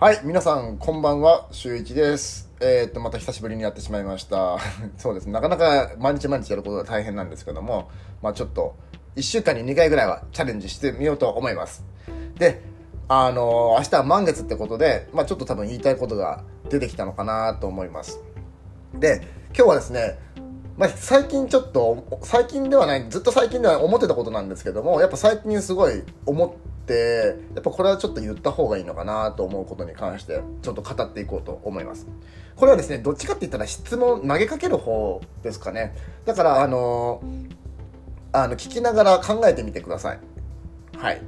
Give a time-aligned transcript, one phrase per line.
[0.00, 2.50] はい、皆さん、こんばんは、週一です。
[2.58, 4.56] えー、っと、また久しぶりにやってしまいました。
[4.96, 5.32] そうですね。
[5.32, 7.90] なかなか毎日毎日やることが大変なんですけども、
[8.22, 8.76] まあちょっと、
[9.16, 11.84] 1週間に2回ぐらいはチャレンジしてみようと思います。
[12.38, 12.62] で、
[13.08, 18.20] あのー明日は満月ってことで、まあちょっと多分言いたいことが出てきたのかなと思います。
[18.94, 19.20] で、
[19.54, 20.18] 今日はですね、
[20.78, 26.60] まあ、最近ちょっと、最近ではない、ずっと最近では思ってたことなんですけども、やっぱ最近すごい思って、
[26.94, 32.06] やっぱこれはちょっと言った方がいいのかなと思うことに関して、ちょっと語っていこうと思います。
[32.56, 35.94] これはですね、どっちかって言ったら質問、投げかける方ですかね。
[36.24, 37.22] だから、あの
[38.32, 40.18] あの、聞きながら考えてみてください。
[40.96, 41.22] はい。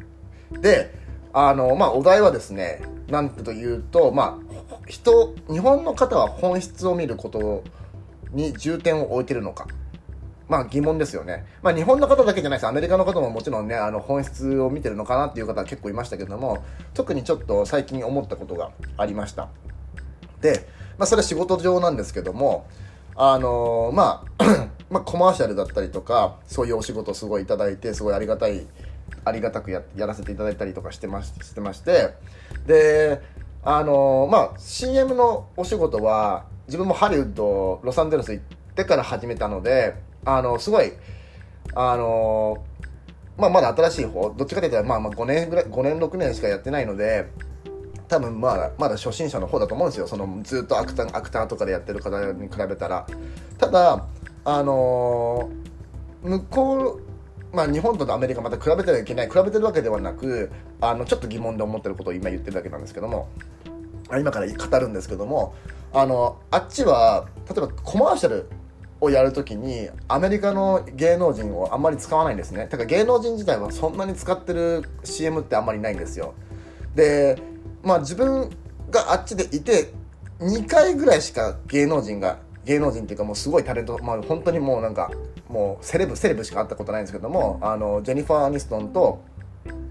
[0.60, 0.94] で、
[1.32, 7.64] あの、まあ、お題はですね、なんてというと、まあ、人、日本の方は本質を見ること
[8.32, 9.66] に重点を置いてるのか。
[10.52, 11.46] まあ疑問ですよね。
[11.62, 12.66] まあ日本の方だけじゃないです。
[12.66, 19.48] アメリカの方ももちろんね、あの本質を見てるのかなっていう方は結構いましたけども、特にちょっと最近思ったことがありました。
[20.42, 22.66] で、まあそれは仕事上なんですけども、
[23.16, 24.44] あのーまあ、
[24.90, 28.66] まあコマーシャルだったりとか、そういうお仕事すごいいただいて、すごいありがたい、
[29.24, 32.10] ありがたくややらせていただいたりとかしてまししてまして、
[32.66, 33.22] で、
[33.62, 40.92] あのーまあ CM のお仕事は、自分もハリウッド、ロサンゼルス行ってから始めたので、あの、すごい、
[41.74, 42.64] あの
[43.38, 47.26] まあ、まだ新しい方、どっちかというと、まあ、まあ5年ぐらい、5年、6年しかやってないので、
[48.08, 50.06] 多分まだ、まだ初心者の方だと思うんですよ。
[50.06, 53.06] その、ずっとアクター、アクターとかでやってる方に比べたら。
[53.58, 54.04] ただ、
[54.44, 55.48] あの
[56.22, 57.00] 向こ
[57.52, 63.28] う、まあ、日本とアメリカまた比べてはいけない、比べてるわけではなく、あの、ちょっと疑問で思ってることを今言ってるだけなんですけども、
[64.18, 65.54] 今から語るんですけども、
[65.92, 68.48] あの、あっちは、例えばコマーシャル
[69.02, 72.68] をやるときに、アメリカの芸能人をあんまり使わないんですね。
[72.70, 76.34] だから芸能人自体はそんなに使ってる CM ってあんまりないんですよ。
[76.94, 77.36] で、
[77.82, 78.48] まあ自分
[78.90, 79.92] があっちでいて、
[80.38, 85.10] 2回ぐらいしか芸能人が、芸能人っていうかもうすごいタレント、まあ本当にもうなんか、
[85.48, 89.20] もうセレブ、セレブしか会ったことないんですけども、あの、ジェニファー・アニストンと、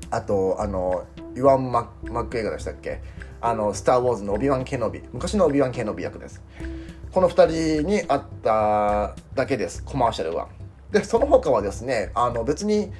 [0.10, 1.04] あと、あの、
[1.36, 3.02] イワン・マック映画でしたっけ？
[3.42, 5.04] あの、スター・ウォーズのオビワン・ケノビ。
[5.12, 6.42] 昔のオビワン・ケノビ役です。
[7.12, 10.48] この2人に会っただけです、コマーシャルは。
[10.92, 12.92] で、その他はですね、あの、別に、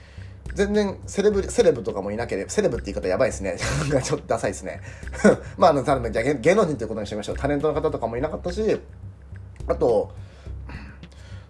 [0.54, 3.58] 全然セレブ、セレブとかもいなければ、セレブって言い方やばいですね。
[4.04, 4.82] ちょっとダサいですね。
[5.58, 7.38] まあ、あの、多分じゃ芸能人ということにしましょう。
[7.38, 8.82] タレントの方とかもいなかったし、
[9.68, 10.12] あと、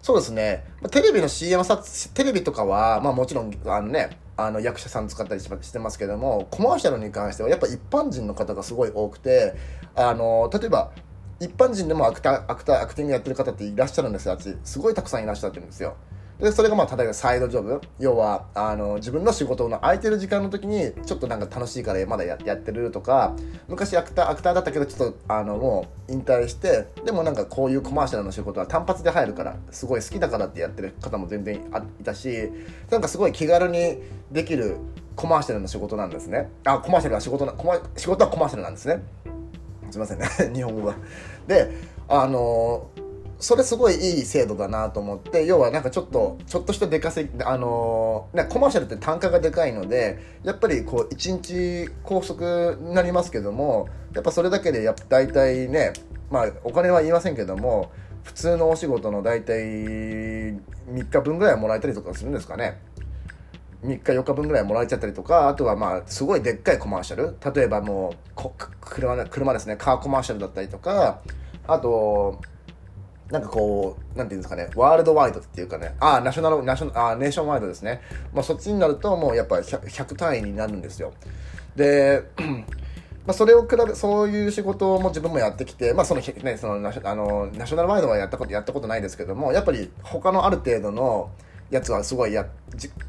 [0.00, 0.64] そうですね。
[0.90, 9.54] テレビの CM 撮テレビとかは、まあもちろん、あのね、あの役者さん使ったりしてますけども、コマーシャルに関してはやっぱ一般人の方がすごい多くて、
[9.94, 10.90] あの、例えば、
[11.42, 14.56] 一般人でもアクター、アクター、アクティングやってる方っていらっしゃるんですよ、あっち。
[14.62, 15.96] すごいたくさんいらっしゃってるんですよ。
[16.38, 17.80] で、それがまあ、例えばサイドジョブ。
[17.98, 23.34] 要は、あの、自分の仕事の空いてる時間の時に、ちょっとなんか楽しいからまだやってるとか、
[23.66, 31.60] 昔アクター、アクターだったけど、ちょっと、あの、もう引退して、でもなんかこういうコマーシャルの仕事は単発で入るから、すごい好きだからってやってる方も全然
[32.00, 32.52] いたし、
[32.88, 33.98] なんかすごい気軽に
[34.30, 34.76] できる
[35.16, 36.50] コマーシャルの仕事なんですね。
[36.64, 39.02] あ、コマーシャルは仕事な、コマ仕事はコマーシャルなんですね。
[39.92, 40.94] すいませんね 日本語が。
[41.46, 41.70] で
[42.08, 42.90] あの
[43.38, 55.92] それすごいいい制度だなと思って要はなんかちょっとちょっとした出稼ぎあのねコマーシャルって単価がでかいのでやっぱりこう1日拘束になりますけどもやっぱそれだけでやっぱ大体ね
[56.30, 57.90] まあお金は言いませんけども
[58.22, 60.60] 普通のお仕事の大体3
[61.10, 62.80] 日分ぐらいはもらえたりとかするんですかね。
[63.84, 67.36] 3日4日分ぐらいもらえちゃったりとかあとはまあすごいでっかいコマーシャル。
[67.54, 68.40] 例えばもう
[68.80, 69.76] 車車ですね。
[69.76, 71.20] カーコマーシャルだったりとか
[71.66, 72.40] あと
[73.30, 74.70] なんかこうなんていうんですかね。
[74.76, 75.96] ワールドワイドっていうかね。
[76.00, 78.00] あナショナルナショナルあネーションワイドですね、
[78.32, 81.12] まあ、そっちになるともうやっぱ 100, 100単位になるんですよ。
[81.74, 82.22] で
[83.24, 91.30] まあ、それを比べ、そういう仕事も自分もやってきて、まあ、その、ね、そのナ、あの、ナショナルワイドはやったこと、やったことないですけども、やっぱり他のある程度の
[91.72, 92.46] やつはすごいや、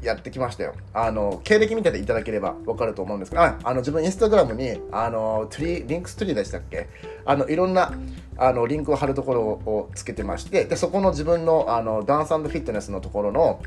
[0.02, 0.74] やってきましたよ。
[0.94, 6.88] あの、経歴見てていただければわかると思うんですけど、あ、の、自分インスタグラムに、あの、トリ、リンクストリーでしたっけ？
[7.26, 7.92] あの、いろんな、
[8.38, 13.60] あの、リンクを貼るところをつけてまして、で、そこの自分の、あの、ダンスフィットネスのところの、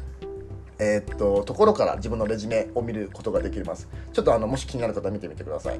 [0.79, 3.87] えーっと、ところから自分のレジュメを見ることができます。
[4.13, 5.79] ちょっとあの、もし気になる方は見てみてください。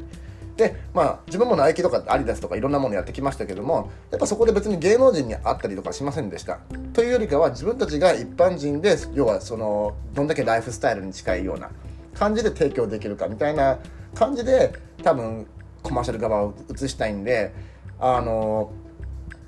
[0.57, 6.59] で、まあ、自分もナイキとかアリダスとかいろんなものやってきましたけども、やっぱそこで別に芸能人に会ったりとかしませんでした。
[6.93, 11.69] というよりかは自分たちが一般人で、要はその、どんだけライフスタイルに近いような
[12.15, 13.77] 感じで提供できるかみたいな
[14.15, 14.73] 感じで、
[15.03, 15.45] 多分、
[15.83, 17.53] コマーシャル側を映したいんで、
[17.99, 18.71] あの、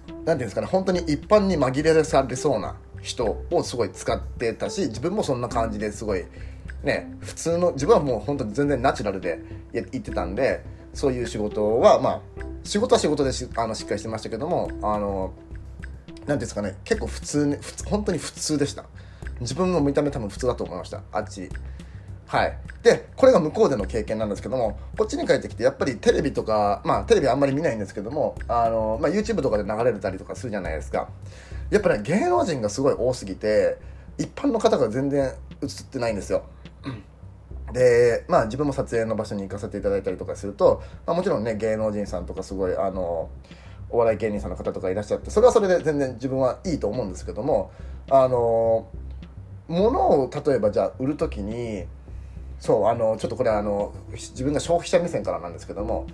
[0.07, 6.25] なんていうんですかね、本当に一般に紛れされそうな人をすごい使ってたし、自分もそんな感じですごい、
[6.83, 9.39] ね、普通の、自分はもう本当に全然ナチュラルで
[9.73, 10.63] 言ってたんで、
[10.94, 12.21] そういう仕事はまあ
[12.63, 15.33] 仕事は仕事でしあのしっかりしてましたけどもあの
[16.19, 18.86] 何ていうんですかね結構普通ね普本当に普通でした。
[19.39, 21.01] 自分の見た目多分普通だと思いました。
[21.12, 21.50] あっち。
[22.27, 22.57] はい。
[22.83, 31.09] でこれが向こうでの経験なんですけどもこっちに帰ってきてやっぱりテレビとかまあテレビあんまり見ないんですけどもあの、まあ、YouTube とかで流れたりとかするじゃないですか。
[31.71, 33.77] やっぱり、ね、芸能人がすごい多すぎて
[34.18, 36.44] 一般の方が全然映ってないんですよ。
[37.74, 43.30] でまあ自分も撮影の場所に行かせていただいたりとかすると、まあ、もちろんね芸能人さんとかすごいあの
[43.89, 47.71] お笑い芸人さんの方とかいらっしゃってそれはそれで全然自分はいいと思うんですけども
[48.10, 48.88] あの
[49.68, 51.86] 物を例えばじゃあ売る時に
[52.60, 56.07] そうあのちょっとこれあの自分が消費者目線からなんですけども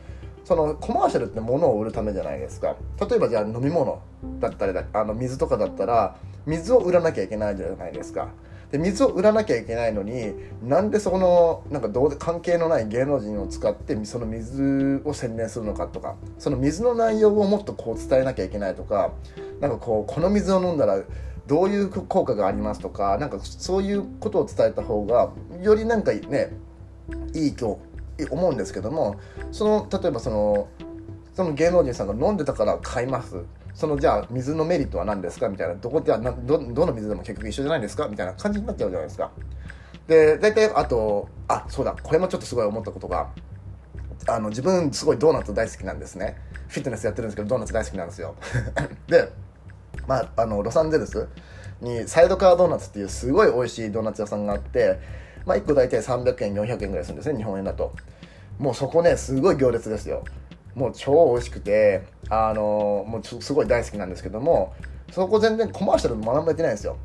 [0.43, 2.75] そのコマーシャルって物を売るためじゃないですか。
[3.09, 3.99] 例えばじゃあ飲み物
[4.39, 8.29] だったりあの水とかだったら水を売らなきゃいけないじゃないですか。
[8.75, 19.13] で水を売らなきゃいけないのになんでそこのなんかどう関係のない芸能人を使ってその水を宣伝するのかとかその水の内容をもっとこう伝えなきゃいけないとか
[19.61, 21.01] なんかこうこの水を飲んだら
[21.47, 25.31] どういう効果がありますとかなんかそういうことを伝えた方が
[25.61, 26.51] よりなんかね
[27.33, 27.79] いいと
[28.29, 29.15] 思うんですけども
[29.53, 30.67] その例えばその
[31.33, 33.37] その芸能人さんが飲んでたから買います。
[33.75, 35.49] そのじゃあ水のメリットは何ですか？
[35.49, 38.07] みたいなどこではどどの水でも結局一緒じゃないですか？
[38.07, 39.31] みたいな感じになっちゃうじゃないですか。
[40.07, 43.29] で大体あとあそうだこれもちょっとすごい思ったことが
[44.27, 46.37] あの自分すごいドーナツ大好きなんですね。
[46.67, 48.35] フィットネスやってるんですけどドーナツ大好きなんですよ。
[49.07, 49.31] で
[50.07, 51.27] まああのロサンゼルス
[51.81, 54.99] にサイドカードーナツっていうすごい美味しいドーナツ屋さんがあって
[55.45, 57.91] まあ1個大体300円400円ぐらいするんですね日本円だと。
[58.57, 60.23] もうそこねすごい行列ですよ。
[60.75, 64.73] もう超美味しくてあのもうすごい大好きなんですけども
[65.11, 66.97] そこ全然コマーシャル学べてないんですよ。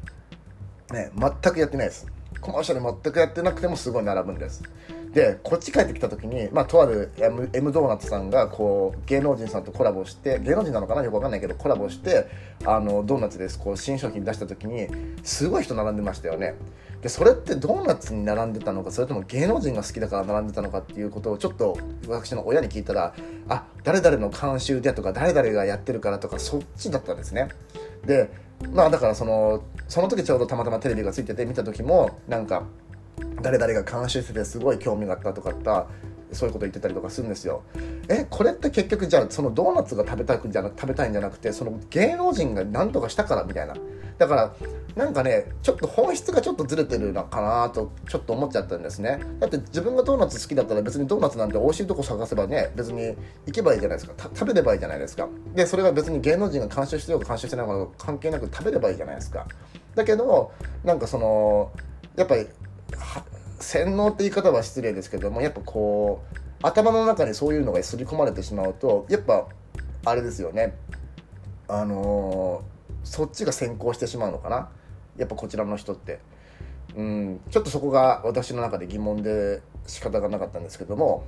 [0.93, 2.07] ね全くやってないです。
[2.41, 4.63] コマーシャル全くやってなくてもすごい並ぶんです。
[5.13, 12.29] でこっち帰ってきた時に、まあ、とある M, M ドーナツさんがこう芸能人さんとコラボして芸能人なのかなよく分かんないけどコラボして
[12.65, 14.87] あのドーナツですこう新商品出した時に
[15.25, 16.55] すごい人並んでましたよね。
[17.03, 23.15] でそれってドーナツに並んでたのかそれとも芸能人が好きだから並んでたのかっていうことをちょっと私の親に聞いたら
[23.49, 27.49] あ誰々の監修でとか誰々がやってるからとかそっちだったんですね。
[28.05, 28.31] で
[28.73, 32.65] まあだからそのその時ちょうどたまたまテレビがついてて見た時もなんか
[33.43, 35.87] 誰々が監修しててすごい興味があったとかった
[36.33, 37.63] そういうこと言ってたりとかするんですよ。
[38.09, 43.75] えこれって結局じゃあそのドーナツが食べたくじゃな食べたいんじゃなくてその芸能人が何とかしたからみたいな。
[44.19, 44.55] だから
[44.97, 49.19] なんかねちょっと本質がちょっとずれてるのかなとちょっと思っちゃったんですね。
[49.41, 53.17] だって自分がドーナツ好きだったら別にドーナツなんて美味しいとこ探せばね別に
[53.47, 54.31] 行けばいいじゃないですか。
[54.35, 55.29] 食べればいいじゃないですか。
[55.55, 59.47] でそれが別に芸能人が監修してようが監修してないのか関係なく食べればいいじゃないですか。
[59.95, 60.53] だけど
[60.85, 61.73] なんかその
[62.17, 62.47] やっぱり
[63.61, 69.47] 洗脳って言い方は失礼ですけどもやっぱこう頭の中にそういうのが刷り込まれてしまうとやっぱ
[70.05, 70.77] あれですよね。
[71.69, 74.69] あのー、そっちが先行してしまうのかな？
[75.17, 76.19] やっぱこちらの人って。
[76.97, 81.25] うんちょっとそこが私の中で疑問で仕方がなかったんですけども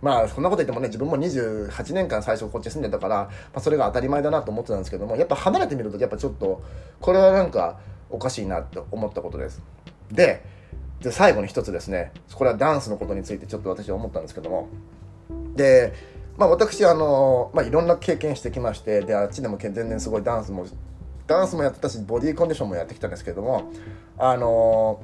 [0.00, 6.62] まあそんなこと言ってもね自分も28年間最初こっち住んでたから、まあ、それが当たり前だなと思ってたんですけどもやっぱ離れてみるとやっぱちょっと
[7.00, 9.60] これはなんかおかしいなって思ったことです。
[10.12, 10.44] で
[11.02, 14.68] で最後に一つですねこれはダンスのことについてちょっと私は思ったんですけども。
[15.54, 15.92] で
[16.38, 20.66] まあ私あの、まあ、いろんな経験してきましてであっちでも全然すごいダンスも
[21.26, 23.70] ダンスもやってたしボディーコンディションもやってきたんですけども
[24.18, 25.02] あの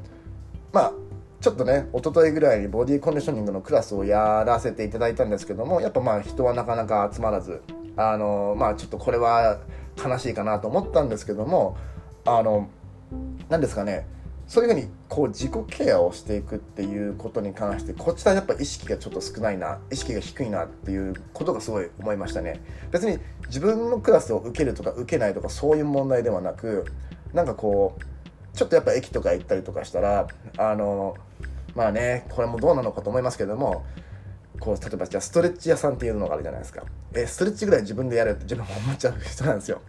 [0.73, 0.93] まあ
[1.41, 7.63] ちょっとね一昨日ぐらいにボディーコンディショニングのクラスをやらせていただいたんですけどもやっぱまあ人はなかなか集まらず
[7.97, 9.59] あのまあちょっとこれは
[10.03, 11.77] 悲しいかなと思ったんですけども
[12.25, 12.69] あの
[13.49, 14.07] 何ですかね
[14.49, 22.61] そういうふうにこう自己ケアをしていくっていうことに関してこちらやっぱ意識がちょっと少ないな意識が低いなっていうことがすごい思いましたね。
[22.91, 26.87] 別に自分のクラスを受けるとか受けないとかそういう問題ではなく
[27.35, 30.27] なんかこうちょっとやっぱ駅とか行ったりとかしたら
[30.57, 31.15] あの
[31.75, 33.85] まあねこれもどうなのかと思いますけども
[34.61, 36.85] こう例えばじゃあストレッチ屋さんっていうのがあるじゃないですか。
[37.15, 39.83] えストレッチぐらい自分でやるって自分も思っちゃう人なんですよ。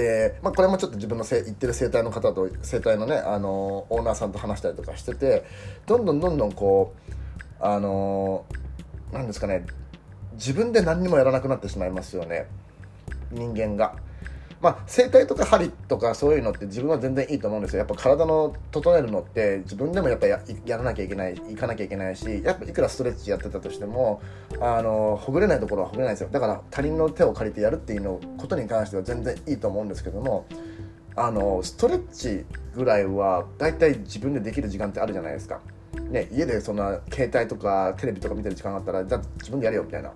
[0.00, 5.44] で、まあ、これもちょっと自分のせ言ってる生態の方と生態のねあのオーナーさんと話したりとかしてて
[5.86, 7.12] どんどんどんどんこう
[7.60, 8.46] あの
[9.12, 9.66] なんですかね
[10.34, 12.46] 自分で何にもやらなくなってしまいますよね
[13.30, 13.94] 人間が。
[14.60, 17.78] まあ、整体とか針とかそういうのって自分は全然いいと思うんですよ。
[17.78, 24.20] やっぱ体の整えるのって自分でもやっぱややらなきゃいけない、行かなきゃいけないし、やっぱいくらストレッチやってたとしても、
[24.60, 26.28] あの、ほぐれないところはほぐれないですよ。
[26.30, 30.44] だから他人の手を借りてやるっていうのことに関しては全然いいと思うんですけども、
[31.16, 35.60] あの、ストレッチぐらいは大体自分でできる時間ってあるじゃないですか。
[36.10, 40.12] ね、家でそんな携帯とかテレビとか見てる時間があったらじゃあ自分でやれよみたいな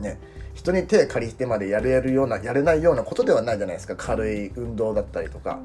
[0.00, 0.18] ね
[0.60, 5.58] 人に手借りてまでやれるようなやれないようなことではないじゃないですか軽い運動だったりとか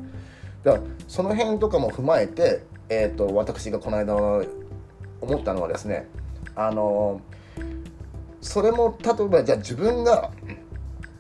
[0.64, 4.46] だからその辺とかも踏まえて、えーと、私がこの間思
[5.38, 6.08] ったのはですね
[6.56, 7.20] あの
[8.40, 10.32] それも例えばじゃあ自分が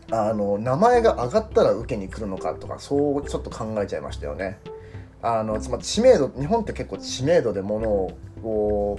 [0.09, 4.59] あの名前が上がったら受けに来るのかとかそうちょっと考えちゃいましたよね。
[5.21, 7.89] あのつまり知名度日本って結構知名度でもの
[8.47, 8.97] を、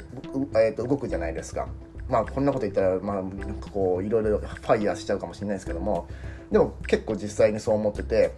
[0.55, 1.69] えーと動くじゃないですか。
[2.09, 6.09] まあこんなこと言ったら、まあなんか、こういろいろファイヤーしちゃうかもしれないですけども
[6.51, 8.35] でも結構実際にそう思ってて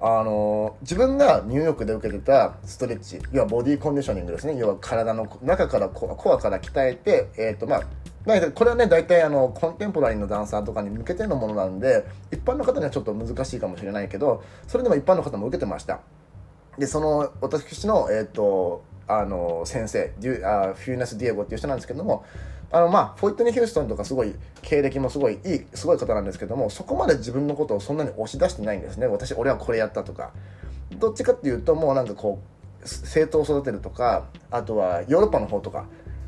[0.00, 4.56] あの自分がニューヨークで受けてたストレッチ要はボディコンディショニングですね。
[4.58, 7.82] 要は体の中からコアから鍛えて、えーとまあ、
[8.54, 16.00] これはね大体あのコンテンポラリーのダンサーとかに向けてのものなんで一般の方にはちょっと難しいかもしれないけどそれでも一般の方も受けてました。
[16.76, 22.24] でその私の、えーと、あの先生デュあフューナス・ディエゴっていう人なんですけども
[22.74, 29.06] あのまあフォイットニー・ヒューストンとかすごい経歴もすごいいいすごい方なんですけどもそこまで自分のことをそんなに押し出してないんですね。
[29.06, 30.32] 私俺はこれやったとか
[30.98, 32.40] どっちかっていうともうなんかこ
[32.80, 35.86] う政党を育てるとかあとはヨーロッパの方とか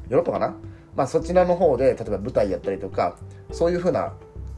[0.09, 0.55] ヨーロッパかな？
[0.95, 3.17] まあそちらの方で例えば舞台やったりとか
[3.51, 4.13] そういうふうな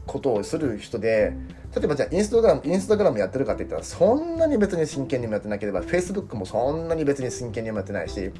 [0.09, 1.33] ことをする人で
[1.75, 8.31] 例えばじゃあインスタグラムインスタグラムやってるかって言ったらそんなに別に真剣にもやってなければフェイスブックもそんなに別に真剣にもやってないし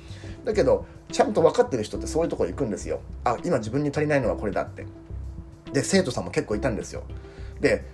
[0.46, 3.02] だけどちゃんと分かってる人ってそういうとこ行くんですよ。
[3.24, 4.88] あ今自分に足りないのはこれだって。
[5.72, 7.04] で生徒さんも結構いたんですよ。
[7.62, 7.86] で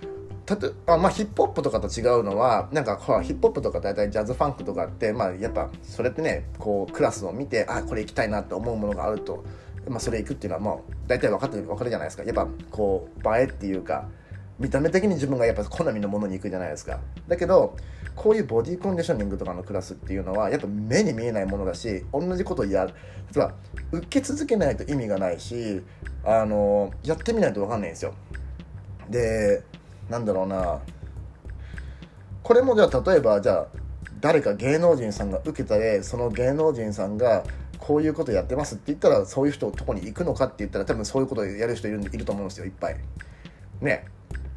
[0.46, 9.44] たとあまあヒップホップとかと違うのはなんかほらヒップホップとか大体ジャズファンクとかってまあやっぱそれってねこうクラスを見てあこれ行きたいなって思うものがあると
[9.88, 12.24] まあそれ行くっていうのはもう大体分かってる分かるじゃないですか。
[12.24, 14.08] やっぱこう映えっていうか
[14.58, 17.00] 見た目的に自分がやっぱ好みのものに行くじゃないですか。
[17.28, 17.76] だけど
[18.14, 22.94] こういうボディコンディショニングとかのクラスっていうのはやっぱ目に見えないものだし同じことをやる
[23.34, 23.54] 例えば
[23.92, 25.82] 受け続けないと意味がないし
[26.24, 28.14] あのやってみないと分かんないんですよ。
[29.10, 29.62] で
[30.08, 30.80] なんだろうな。
[32.42, 33.66] これもじゃあ例えばじゃあ
[34.20, 37.44] 誰か芸能人さんが受けたでその芸能人さんが
[37.86, 42.96] こういうことやってますって言ったらそういう人とこに行くのかって言ったら多分そういうことをやる人いるいると思うんですよいっぱい
[43.80, 44.06] ね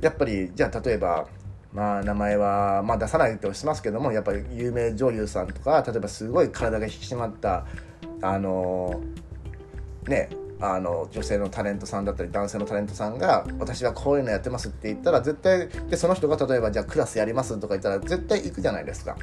[0.02, 1.28] やっぱりじゃあ例えば
[1.72, 7.68] まあ名前は、まあ、出さないとしますけどもやっぱり有名女優さんとか例えばすごい体が引き締まった
[8.24, 9.00] あの
[10.08, 19.16] ねあの女性のタレントさんだったり男性のタレントさんが私はこういうのやってますって言ったら絶対でその人が例えばじゃあクラスやりますとか言ったら絶対行くじゃないですか。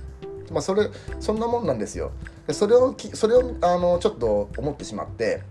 [0.50, 0.88] まあ、それ
[1.20, 2.12] そんなもんなんですよ。
[2.46, 5.42] でそれをきそれをあのちょっと思ってしまって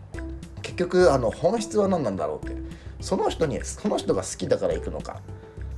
[0.61, 2.55] 結局あの本質は何なんだろうって。
[3.01, 5.21] その人にその人が好きだから行くのか。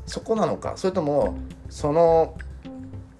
[0.05, 0.73] そこなのか。
[0.77, 1.37] それとも
[1.69, 2.35] その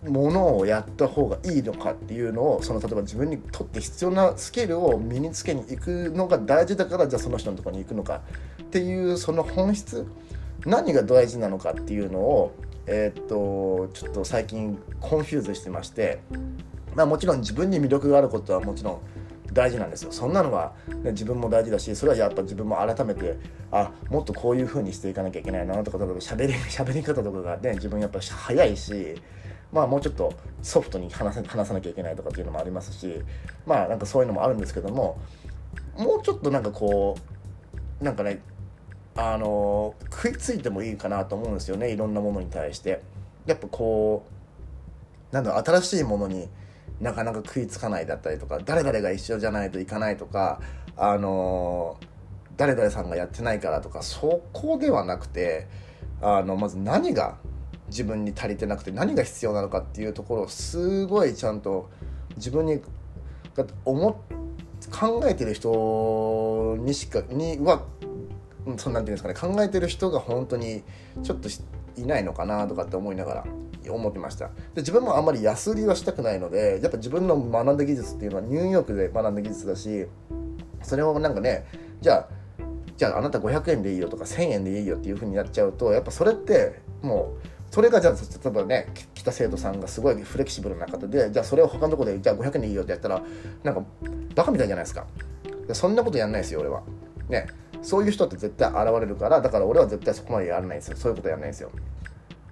[0.08, 8.22] ものをやった方がいいのかっていうのをその例えば自分にとって必要なスキルを身につけに行くのが大事だからじゃあその人のとこに行くのか
[8.62, 10.08] っていうその本質
[10.66, 12.56] 何が大事なのかっていうのを
[12.88, 16.20] えー、っとちょっと最近 confuse してまして
[16.96, 19.00] まあもちろん自分に魅力があることはもちろん
[19.54, 20.12] 大事なんですよ。
[20.12, 23.38] そんなのは、ね、自分も大事だしそれはやっぱ自分も改めて
[23.72, 29.16] あもっとこういう風にしていかなきゃいけないなとか例えば喋り喋り方とかがね自分やっぱ早いし
[29.72, 33.22] まあもうちょっとソフトに話話さなきゃいけないとかっていうのもありますし
[33.66, 35.20] まあなんかそういうのもあるんですけども
[35.98, 37.18] もうちょっとなんかこ
[38.02, 38.42] うなんかね
[39.18, 41.92] あの食いついてもいいかなと思うんですよね。
[41.92, 43.02] いろんなものに対して。
[43.48, 44.26] やっぱこ
[45.32, 46.48] うなんだろう新しいものに
[47.00, 50.62] なかなか食いつかないだったりとか誰々が一緒じゃないといかないとか
[50.96, 51.98] あの
[52.58, 55.68] 誰々さんがやってないからとかそこではなくて
[56.22, 57.38] あのまず何が
[57.88, 61.90] 自分に足りてなくて何が必要なのかっていうところをすごいちゃんと
[62.36, 62.82] 自分に
[63.86, 64.24] 思
[64.92, 67.84] 考えてる人にしかには
[68.78, 70.84] そんなんていうんですかね考えてる人が本当に
[71.24, 71.50] ちょっと
[71.96, 73.46] いないのかなとかって思いながら
[73.90, 74.48] 思ってました。
[74.48, 80.06] で自分もあんまり安売りはしたくないのでやっぱ自分の学んだ技術っていうのはニューヨークで学んだ技術だし
[80.82, 81.66] それをなんかね
[82.02, 82.28] じゃあ
[82.98, 93.22] じゃああなた500円でいいよとか1000円でいいよっていうふうになっちゃうとやっぱそれってもうそれがじゃあ例えばね来た生徒さんがすごいフレキシブルな方でじゃあそれを他のとこでじゃあ500円でいいよってやったら
[93.64, 93.84] なんか
[94.36, 95.06] バカみたいじゃないですか。
[95.74, 96.82] そんなことやんないですよ俺は。
[97.30, 97.48] ね。
[97.88, 100.98] そういう人って絶対現れるからだから俺は絶対そこまでやらないんですよ。
[100.98, 101.72] そういうことやらないんですよ。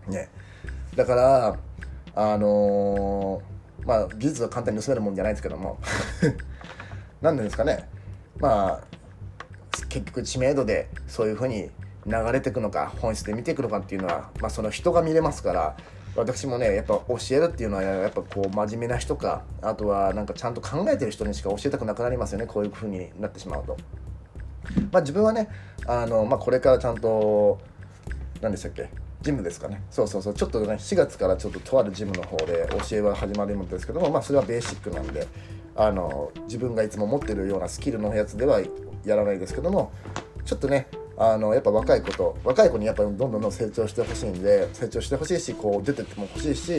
[0.08, 0.30] ね。
[0.96, 1.58] だから
[2.16, 5.78] あのー、まあ技術は簡単に盗めるもんじゃないですけども。
[7.22, 7.90] 何ですかね。
[8.38, 8.84] まあ
[9.90, 11.70] 結局知名度でそういうふうに
[12.06, 15.76] 流れていくのか本質で見ていくのかっていうのは、まあ、その人が見れますから
[16.16, 22.46] 私もねやっぱ教えるっていうのはやっぱこう真面目な人かあとはなんかちゃんと考えてる人にしか教えたくなくなりますよね。
[22.46, 23.76] こういう風になってしまうと。
[24.92, 25.50] まあ、自分はね
[25.88, 27.60] あの、まあ、これからちゃんと
[28.42, 28.90] 何でしたっけ？
[29.22, 29.82] ジムですかね。
[29.90, 30.34] そうそうそう。
[30.34, 35.28] ちょっとね4月からちょっととあるジムの方で教えは始まるんですけどもまあそれはベーシックなんで
[35.76, 38.62] あの自分がいつも持ってるようなスキルのやつでは
[39.04, 39.92] やらないですけども
[40.46, 46.78] ちょっとねあのやっぱ若い子と若い子にやっぱどんどんどん成長してほしいんで成長してほしいしこう出てっても欲しいし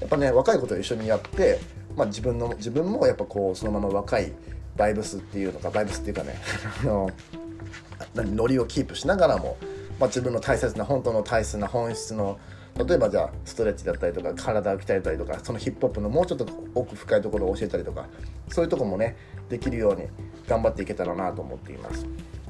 [0.00, 1.60] やっぱね若い子と一緒にやって、
[1.96, 4.32] まあ、自分の自分もやっぱこうそのまま若い
[4.76, 6.38] バイブスっていうのかバイブスっていうかね
[6.82, 7.10] あの
[8.16, 9.56] ノリをキープしながらも、
[9.98, 12.38] まあ、自分の大切な本当の大切な本質の
[12.76, 18.06] 例えばじゃあストレッチだったりとか体を鍛えたりとかそのヒップホップのもうちょっと奥深いところを教えたりとか
[18.48, 19.16] そういうとこもね
[19.48, 20.08] できるように
[20.48, 22.06] 頑張っていけたらなと思っています。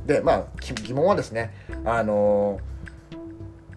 [0.07, 1.53] でまあ疑問はですね
[1.85, 2.59] あの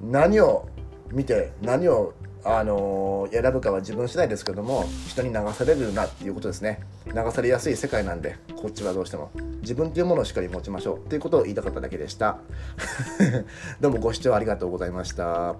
[0.01, 0.69] ー、何を
[1.11, 2.13] 見て何を
[2.49, 6.79] あの選ぶかは自分次第ですけども人に流されるなっていうことですね。
[7.05, 9.31] 流されやすい世界なんでこっちはどうしても。
[9.61, 12.37] 自分っていうものをしっかり持ちましょうっていうことを言いたかっただけでした。
[13.81, 15.55] どうもご視聴ありがとうございました。